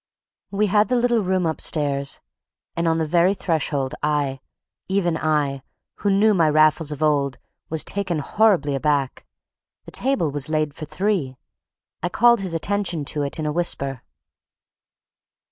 [0.49, 2.21] We had the little room upstairs;
[2.75, 4.39] and on the very threshold I,
[4.89, 5.61] even I,
[5.97, 7.37] who knew my Raffles of old,
[7.69, 9.27] was taken horribly aback.
[9.85, 11.37] The table was laid for three.
[12.01, 14.01] I called his attention to it in a whisper.